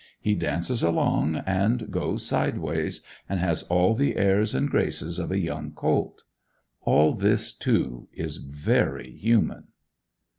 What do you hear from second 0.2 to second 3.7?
dances along, and goes sideways, and has